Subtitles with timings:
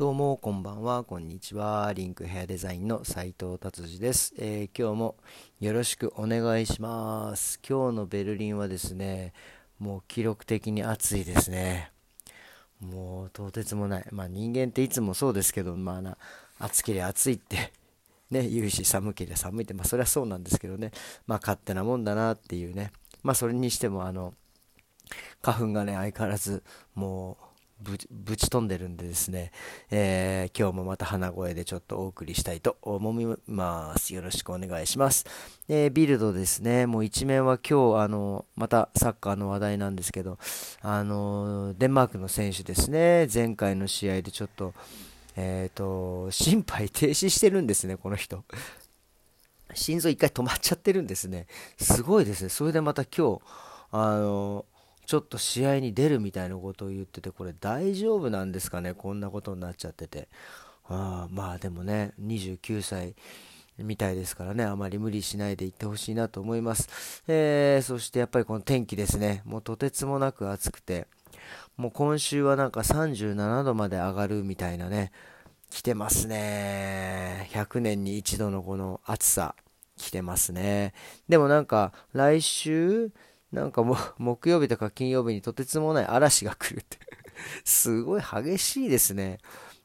[0.00, 1.92] どうもこんばんはこんにちは。
[1.94, 5.16] リンクヘアデザインの斉藤達治です、えー、今日も
[5.60, 7.60] よろしくお願いします。
[7.60, 9.34] 今日のベルリンはですね
[9.78, 11.92] もう記録的に暑いですね。
[12.80, 14.06] もうとてつもない。
[14.10, 16.16] まあ人間っていつもそうですけどまあな
[16.58, 17.70] 暑ければ暑いって
[18.32, 20.92] ね言うし寒ければ寒いってまあそれはそうなんですけどね。
[21.26, 22.90] まあ勝手なもんだなっていうね。
[23.22, 24.32] まあそれにしてもあの
[25.42, 26.62] 花粉がね相変わらず
[26.94, 27.49] もう
[27.82, 29.52] ぶち飛んでるんでですね、
[29.90, 34.14] えー、今日もまた鼻声でちょっとお送りしたいと思います。
[34.14, 35.24] よろしくお願いします。
[35.68, 40.38] えー、ビルドですね、もう一面は今日、あの、またサッカーの話題なんですけど、
[40.82, 44.74] あの、デンマークの選手ですね、前回の試合でちょっと、
[45.36, 48.44] えっ、ー、と、心肺停止してるんですね、この人。
[49.74, 51.46] 心臓一回止まっちゃってるんですね。
[51.78, 52.50] すごいですね。
[52.50, 53.40] それでまた今日、
[53.92, 54.64] あの、
[55.10, 60.28] ちょっと試合に出るみたいなことを言ってて、これ大丈夫なんですかね、こんなことになっちゃってて。
[60.84, 63.16] あまあでもね、29歳
[63.76, 67.24] みたいですからね、あまり無理しないでいってほしいなと思います。
[67.26, 71.08] えー、そしてやっぱりこの天気ですね、もうとてつもなく暑くて、
[71.76, 75.10] もう今週はなんか37度まで上がるみたいなね、
[75.70, 77.48] 来てますね。
[77.50, 79.56] 100年に一度のこの暑さ、
[79.96, 80.94] 来てますね。
[81.28, 83.10] でもなんか来週、
[83.52, 86.98] なんかもう、 木曜日とか金曜日にとてつもない嵐が来るって
[87.64, 89.38] すごい激しいですね。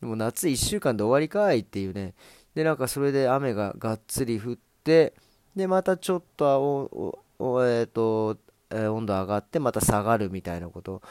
[0.00, 2.14] でも夏一週間で終わりかいっていうね。
[2.54, 5.14] で、なんかそれで雨ががっつり降って、
[5.54, 8.38] で、またちょっと、えっ、ー、と、
[8.70, 11.02] えー、温度上がって、また下がるみたいなこと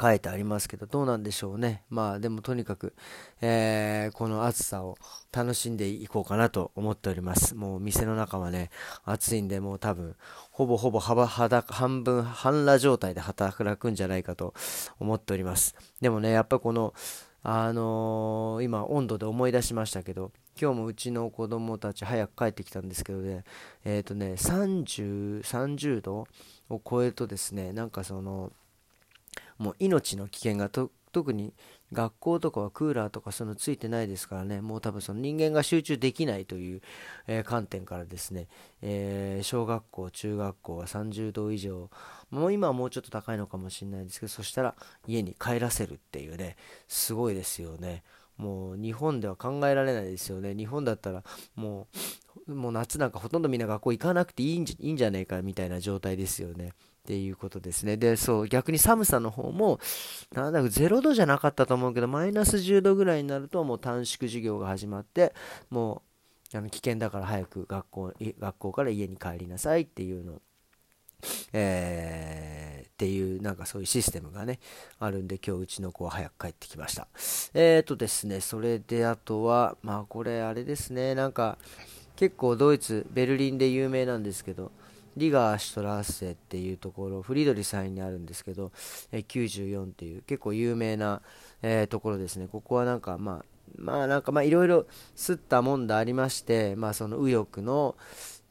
[0.00, 1.82] 書いてありますけど、どうなんでしょうね。
[1.88, 2.94] まあでもとにかく、
[3.40, 4.96] えー、この暑さを
[5.32, 7.54] 楽しんでいこうかなと思っております。
[7.54, 8.70] もう店の中はね、
[9.04, 10.16] 暑いんで、もう多分、
[10.50, 14.54] ほぼほぼ幅半分、半裸状態で働くんじゃないかと
[14.98, 15.74] 思っております。
[16.00, 16.94] でもね、やっぱこの、
[17.42, 23.44] あのー、今温度で思い出しましたけど、今日もうちの子供たち早く帰ってきたんですけどね、
[23.84, 26.26] えっ、ー、とね、30、30度
[26.70, 28.52] を超えるとですね、なんかその、
[29.58, 31.54] もう命の危険が特に
[31.92, 36.82] 学校とかはクーラーとかそのついてないですからね、もう多分その人間が集中できないという、
[37.26, 38.48] えー、観点からですね、
[38.82, 41.88] えー、小学校、中学校は30度以上、
[42.30, 44.74] もう今はもうちょっと高いのかもしれないですけど、そしたら
[45.06, 46.56] 家に帰らせるっていうね、
[46.88, 48.02] すごいですよね。
[48.36, 50.54] もう日本では考えられないですよね。
[50.54, 51.22] 日本だったら
[51.54, 51.86] も
[52.48, 56.72] う、もう夏なんかほとんどみんな学校行かなくていいんじいいんじゃねえかみたいな状態ですよね。
[57.04, 57.98] っていうことですね。
[57.98, 59.78] で、そう、逆に寒さの方も、
[60.32, 65.34] なんだか0度じゃなかったと思うけど、マイナス10度ぐらいになると、もう短縮授業が始まって、
[65.68, 66.02] も
[66.52, 70.40] う、あの危険だから早く学校学校から家に帰りなさいっていうの
[71.52, 74.58] えー、っていう、なんかそういうシステムがね、
[74.98, 77.08] あるんで、今日うちの子は早く帰ってきました。
[77.52, 81.58] えーとですね、それであとは、まあこれあれですね、なんか、
[82.16, 84.70] 結構ドイツ、ベルリンで有名なんですけど、
[85.16, 88.72] リガーシュトラーッセっていうところ、フリードリサインにあるんですけど、
[89.12, 91.22] え94っていう結構有名な、
[91.62, 92.48] えー、ところですね。
[92.50, 93.44] ここはなんか、まあ、
[93.76, 97.96] まあなんかまあいろいろすったもんでありまして、まあその右翼の、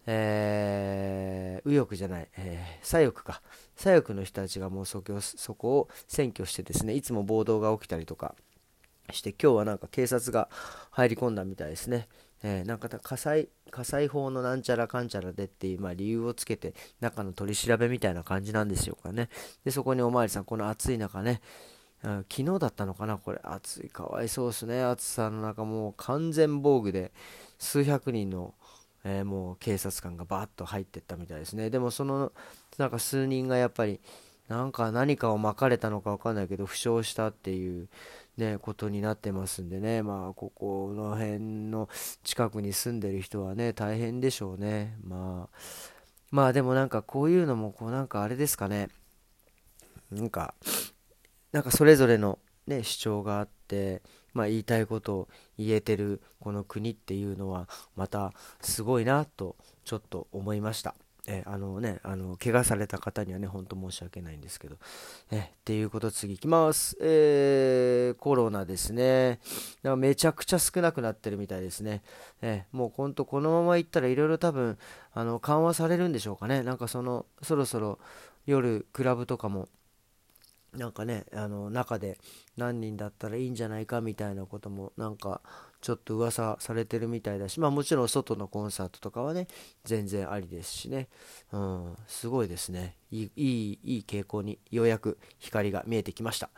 [0.06, 3.42] えー、右翼じゃない、えー、左翼か。
[3.76, 8.36] 左翼の人たちがもうそこそこを占拠してですね、いつも暴動が起きたりとか
[9.12, 10.50] して、今日はなんか警察が
[10.92, 12.08] 入り込んだみたいですね。
[12.44, 19.30] えー、なんか火災火災法のなんちゃらかんちゃらでっていう、まあ、理由をつけて中の取り調べみたいな感じなんでしょうかね。
[19.64, 21.42] で、そこにおまわりさん、この暑い中ね、
[22.04, 27.14] 昨日だったのかな、これ、暑い、かわいそうですね、暑さの中、もう完全防具で
[27.58, 28.54] 数百人の、
[29.06, 31.70] えー、もう警察官がバーッと入ってったみたいですね。
[31.70, 32.34] でも、その
[32.78, 34.02] なんか数人がやっぱり、
[34.50, 37.88] なんか何かをまかれたのか分かんないけど、負傷したっていう、
[38.38, 41.40] ね、ことになってますんでね、まあ、ここの辺
[41.70, 41.90] の
[42.24, 44.98] 近くに住んでる人はね、大変でしょうね。
[45.04, 45.58] まあ、
[46.32, 48.90] まあでもなんかこういうのも、こうなんかあれですかね、
[50.12, 50.56] なんか、
[51.52, 54.02] なんかそれぞれのね、主張があって、
[54.34, 55.28] まあ、言いたいことを
[55.58, 59.56] 言えてるこの国っていうのはまたすごいなと
[59.86, 60.96] ちょっと思いました。
[61.26, 64.76] えあのね、あの怪我された方にはね、本当申し訳ないんですけど、
[65.32, 69.40] えっていうこと次いきます、えー、コロナですね、
[69.84, 72.02] なんかめちゃくちゃ少なくなってるみたいですね、
[72.42, 74.78] えもう本当、このままいったらいろいろ多分
[75.14, 78.00] あの緩和されるんでしょうかね、なんかそのそろそろ
[78.46, 79.70] 夜、クラブとかも
[80.74, 82.18] なんかね、あの中で
[82.58, 85.42] 何人だったらいいんじゃないかみたいなこともなんか
[85.84, 89.48] ちょっと噂されてるみたいだし、まあもちろん外のコンサートとかはね、
[89.84, 91.10] 全然ありですしね、
[91.52, 92.96] うん、すごいですね。
[93.12, 96.50] いい、いい、いい傾向にようやく光が見えてきました。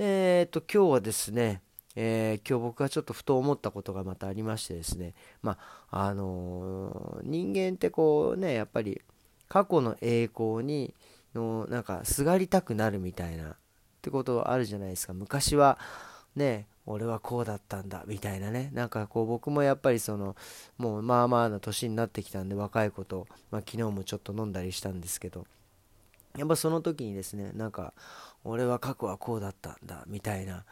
[0.00, 1.62] えっ、と、今日はですね、
[1.94, 5.58] えー、今日僕がちょっとふと思ったことがまたありましてですね、ま
[5.92, 9.00] ああのー、人間ってこうねやっぱり
[9.48, 10.94] 過去の栄光に
[11.34, 13.56] のなんかすがりたくなるみたいなっ
[14.00, 15.78] てことあるじゃないですか昔は
[16.36, 18.70] ね俺はこうだったんだみたいなね。
[18.72, 20.34] なんかこう僕もやっぱりその
[20.78, 25.46] もうまあまあな年になってきたんで若い子と、まあ、昨日もちょっと飲んだりしたんですけど
[26.36, 27.92] やっぱその時にですねなんか
[28.44, 30.64] 俺は過去はこうだったんだみたいな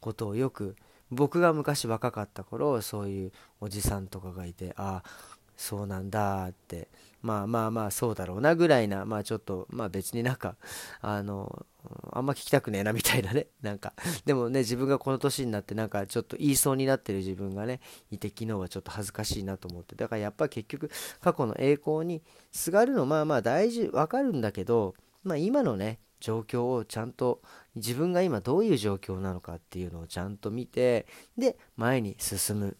[0.00, 0.76] ことをよく
[1.10, 6.88] 僕が昔若かった頃そういうおじさんとかがいてああそうなんだって
[7.22, 10.56] まあまあまあそうだろうなぐらいなまあちょっとまあ別になんか
[11.00, 11.66] あの
[12.12, 13.92] あんま聞きたくねえなみたいなねなんか。
[14.24, 17.80] でもね自分がこの年になってなんかちょっと言いそうになってる自分がね
[18.10, 19.96] いて昨日はちょっと恥ずかしいなと思って。
[19.96, 20.90] だからやっぱ結局
[21.20, 22.22] 過去の栄光に
[22.52, 27.42] すがるのまあまあ大事わかるんだけどまあ今のね状況をちゃんと
[27.74, 31.06] 自分が今どういう状況なのかっていうのをちゃんと見て
[31.36, 32.76] で前に進む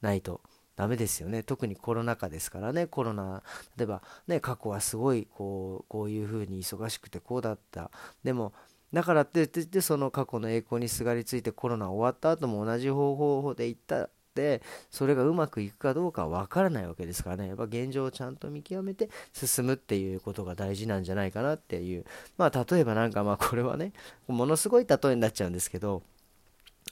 [0.00, 0.40] ないと。
[0.80, 1.42] ダメですよね。
[1.42, 2.86] 特にコロナ禍ですからね。
[2.86, 3.42] コロナ
[3.76, 7.90] 例えばね過去はすごいこうこういうふうに忙しくてこうだった。
[8.24, 8.54] でも
[8.90, 17.48] だからって言ってその過去の栄光にすがりついてコロナ終わった後も同じ方法で行ったってそれがうまくいくかどうかわからないわけですからね。
[17.48, 22.06] やっぱ現状をちゃんと見極めて進むっていうことが大事なんじゃないかなっていう。
[22.38, 23.92] まあ例えばなんかまあこれはね
[24.28, 26.02] ものすごい例えになっちゃうんですけど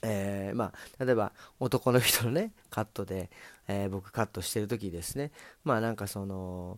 [0.01, 3.29] えー、まあ、例えば男の人のねカットで、
[3.67, 5.31] えー、僕カットしてる時ですね。
[5.63, 6.77] まあなんかその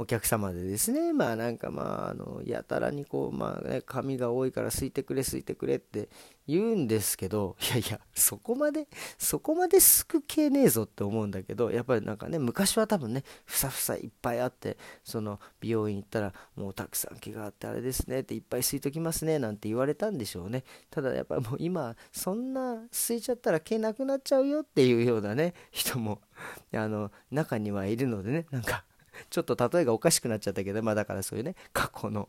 [0.00, 6.08] お客様でですね、まあなんかまあ、あの、やたらにこう、まあね、髪が多いからすいてくれ、すいてくれって
[6.46, 8.86] 言うんですけど、 いやいや、そこまで、
[9.18, 20.62] そこまですく系ねえぞって思うんだけど、やっぱりなんかね、昔は多分ね、ふさふさいっぱいあって、その美容院行ったら、もうたくさん毛があってあれですねって、いっぱいすいときますねなんて言われたんでしょうね。
[20.90, 26.20] ただやっぱりもう今、そんなすいちゃったら毛なくなっちゃうよっていうようなね、人も、
[26.72, 28.84] あの、中にはいるのでね、なんか、
[29.30, 32.28] ちょっと例えがおかしくなっちゃったけど、まあだからそういうね、過去の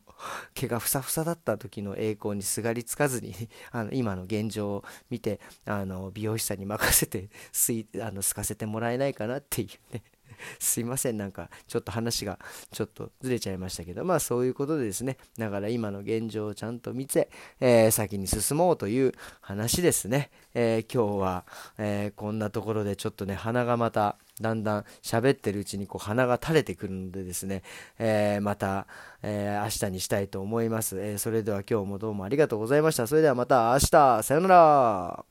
[0.53, 3.33] 毛がふさふさだった時の栄光にすがりつかずに、
[3.71, 10.03] あの今の現状を見て、あの美容師さんに任せてすいあのすかせてもらえないかなっていうね。
[10.59, 12.39] すいません、なんかちょっと話が
[12.71, 17.29] ちょっとずれちゃいましたけど、まあそういうことでですね、だから今の現状をちゃんと見て、
[17.59, 20.31] えー、先に進もうという話ですね。
[20.53, 21.45] えー、今日は、
[21.77, 27.63] えー、こんなところでちょっとね、鼻がまただんだん喋ってるうちにこう鼻が垂れてくるのでですね、
[27.97, 28.87] えー、また、
[29.21, 33.07] えー、明日にしたいと思います、えー、それでは今日もどうもありがとうございました。
[33.07, 35.28] それではまた明日、さようなら。